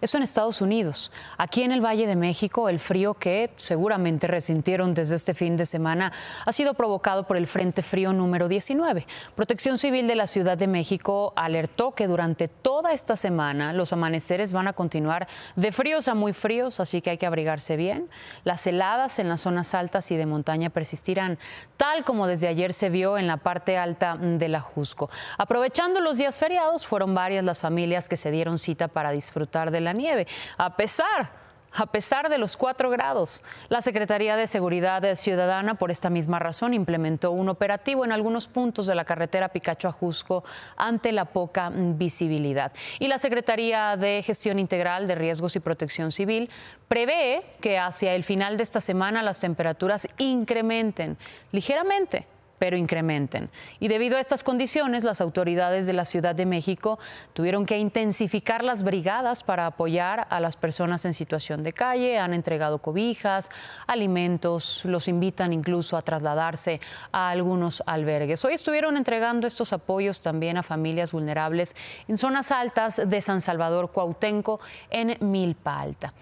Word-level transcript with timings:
Esto 0.00 0.16
en 0.16 0.22
Estados 0.22 0.62
Unidos. 0.62 1.12
Aquí 1.36 1.62
en 1.62 1.72
el 1.72 1.84
Valle 1.84 2.06
de 2.06 2.16
México, 2.16 2.70
el 2.70 2.78
frío 2.78 3.12
que 3.12 3.50
seguramente 3.56 4.26
resintieron 4.26 4.94
desde 4.94 5.16
este 5.16 5.34
fin 5.34 5.58
de 5.58 5.66
semana 5.66 6.10
ha 6.46 6.52
sido 6.52 6.72
provocado 6.72 7.26
por 7.26 7.36
el 7.36 7.46
Frente 7.46 7.82
Frío 7.82 8.14
número 8.14 8.48
19. 8.48 9.06
Protección 9.34 9.76
Civil 9.76 10.06
de 10.06 10.16
la 10.16 10.26
Ciudad 10.26 10.56
de 10.56 10.66
México 10.68 11.34
alertó 11.36 11.94
que 11.94 12.06
durante 12.06 12.48
toda 12.48 12.92
esta 12.92 13.14
semana 13.14 13.74
los 13.74 13.92
amaneceres 13.92 14.54
van 14.54 14.68
a 14.68 14.72
continuar 14.72 15.28
de 15.54 15.70
fríos 15.70 16.08
a 16.08 16.14
muy 16.14 16.32
fríos, 16.32 16.80
así 16.80 17.02
que 17.02 17.10
hay 17.10 17.18
que 17.18 17.26
abrigarse 17.26 17.76
bien. 17.76 18.08
Las 18.44 18.66
heladas 18.66 19.18
en 19.18 19.28
las 19.28 19.42
zonas 19.42 19.74
altas 19.74 20.10
y 20.12 20.16
de 20.16 20.24
montaña 20.24 20.70
persistirán, 20.70 21.38
tal 21.76 22.04
como 22.04 22.26
desde 22.26 22.48
ayer 22.48 22.72
se 22.72 22.88
vio 22.88 23.18
en 23.18 23.26
la 23.26 23.36
parte 23.36 23.76
alta 23.76 24.16
de 24.16 24.48
la 24.48 24.60
Jusco. 24.60 25.10
Aprovechando 25.36 26.00
los 26.00 26.16
días 26.16 26.38
feriados, 26.38 26.86
fueron 26.86 27.14
varias 27.14 27.44
las 27.44 27.58
familias 27.58 28.08
que 28.08 28.16
se 28.16 28.30
dieron 28.30 28.56
cita 28.56 28.88
para 28.88 29.10
disfrutar 29.10 29.70
de 29.70 29.80
la 29.80 29.89
nieve, 29.92 30.26
a 30.56 30.76
pesar 30.76 31.40
a 31.72 31.86
pesar 31.86 32.28
de 32.28 32.38
los 32.38 32.56
cuatro 32.56 32.90
grados. 32.90 33.42
La 33.68 33.82
Secretaría 33.82 34.36
de 34.36 34.46
Seguridad 34.46 35.14
Ciudadana, 35.14 35.74
por 35.74 35.90
esta 35.90 36.10
misma 36.10 36.38
razón, 36.38 36.74
implementó 36.74 37.30
un 37.30 37.48
operativo 37.48 38.04
en 38.04 38.12
algunos 38.12 38.48
puntos 38.48 38.86
de 38.86 38.94
la 38.94 39.04
carretera 39.04 39.50
Picacho 39.50 39.88
a 39.88 39.92
Jusco 39.92 40.44
ante 40.76 41.12
la 41.12 41.26
poca 41.26 41.70
visibilidad. 41.72 42.72
Y 42.98 43.08
la 43.08 43.18
Secretaría 43.18 43.96
de 43.96 44.22
Gestión 44.22 44.58
Integral 44.58 45.06
de 45.06 45.14
Riesgos 45.14 45.56
y 45.56 45.60
Protección 45.60 46.10
Civil 46.10 46.50
prevé 46.88 47.42
que 47.60 47.78
hacia 47.78 48.14
el 48.14 48.24
final 48.24 48.56
de 48.56 48.62
esta 48.64 48.80
semana 48.80 49.22
las 49.22 49.38
temperaturas 49.38 50.08
incrementen 50.18 51.16
ligeramente 51.52 52.26
pero 52.60 52.76
incrementen. 52.76 53.48
Y 53.80 53.88
debido 53.88 54.18
a 54.18 54.20
estas 54.20 54.44
condiciones, 54.44 55.02
las 55.02 55.22
autoridades 55.22 55.86
de 55.86 55.94
la 55.94 56.04
Ciudad 56.04 56.34
de 56.34 56.44
México 56.44 56.98
tuvieron 57.32 57.64
que 57.64 57.78
intensificar 57.78 58.62
las 58.62 58.82
brigadas 58.82 59.42
para 59.42 59.64
apoyar 59.64 60.26
a 60.28 60.40
las 60.40 60.56
personas 60.56 61.06
en 61.06 61.14
situación 61.14 61.62
de 61.62 61.72
calle, 61.72 62.18
han 62.18 62.34
entregado 62.34 62.78
cobijas, 62.78 63.50
alimentos, 63.86 64.84
los 64.84 65.08
invitan 65.08 65.54
incluso 65.54 65.96
a 65.96 66.02
trasladarse 66.02 66.82
a 67.12 67.30
algunos 67.30 67.82
albergues. 67.86 68.44
Hoy 68.44 68.52
estuvieron 68.52 68.98
entregando 68.98 69.46
estos 69.46 69.72
apoyos 69.72 70.20
también 70.20 70.58
a 70.58 70.62
familias 70.62 71.12
vulnerables 71.12 71.74
en 72.08 72.18
zonas 72.18 72.52
altas 72.52 73.00
de 73.02 73.20
San 73.22 73.40
Salvador 73.40 73.90
Cuautenco 73.90 74.60
en 74.90 75.16
Milpa 75.20 75.80
Alta. 75.80 76.12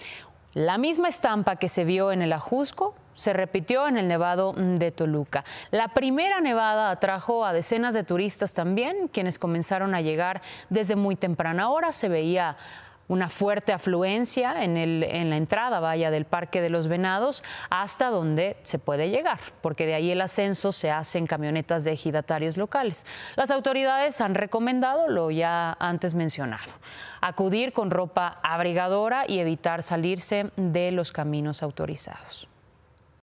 La 0.55 0.79
misma 0.79 1.09
estampa 1.09 1.57
que 1.57 1.69
se 1.69 1.85
vio 1.85 2.13
en 2.13 2.23
el 2.23 2.33
Ajusco 2.33 2.95
se 3.19 3.33
repitió 3.33 3.89
en 3.89 3.99
el 3.99 4.07
Nevado 4.07 4.55
de 4.57 4.93
Toluca. 4.93 5.45
La 5.73 5.89
primera 5.89 6.41
nevada 6.41 6.93
atrajo 6.93 7.45
a 7.45 7.53
decenas 7.53 7.93
de 7.93 8.05
turistas 8.05 8.55
también, 8.55 9.09
quienes 9.09 9.41
comenzaron 9.41 9.97
a 9.97 10.01
llegar 10.01 10.41
desde 10.71 10.95
muy 10.95 11.17
temprana 11.17 11.69
hora. 11.69 11.91
Se 11.91 12.09
veía 12.09 12.57
una 13.09 13.29
fuerte 13.29 13.73
afluencia 13.73 14.63
en, 14.63 15.01
la 15.31 15.37
entrada, 15.37 15.81
vaya, 15.81 16.13
del 16.13 16.27
Parque 16.27 16.61
de 16.61 16.71
los 16.71 16.87
Venados 16.87 17.43
hasta 17.71 18.09
donde 18.11 18.57
se 18.63 18.79
puede 18.79 19.11
llegar, 19.11 19.41
porque 19.63 19.85
de 19.85 19.95
ahí 19.95 20.13
el 20.13 20.21
ascenso 20.21 20.71
se 20.71 20.93
hace 20.93 21.19
en 21.19 21.27
camionetas 21.27 21.83
de 21.83 21.93
ejidatarios 21.93 22.57
locales. 22.57 23.05
Las 23.35 23.51
autoridades 23.51 24.21
han 24.21 24.37
recomendado 24.37 25.09
lo 25.09 25.33
ya 25.33 25.77
antes 25.81 26.15
mencionado, 26.15 26.71
acudir 27.21 27.73
con 27.73 27.91
ropa 27.91 28.39
abrigadora 28.45 29.25
y 29.27 29.41
evitar 29.41 29.83
salirse 29.83 30.53
de 30.55 30.93
los 30.93 31.11
caminos 31.11 31.65
autorizados. 31.65 32.49